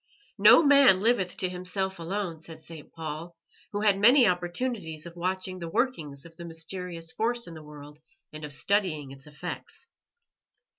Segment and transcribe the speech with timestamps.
[0.39, 2.91] "No man liveth to himself alone," said St.
[2.91, 3.37] Paul,
[3.71, 7.99] who had many opportunities of watching the workings of that mysterious force in the world
[8.33, 9.85] and of studying its effects.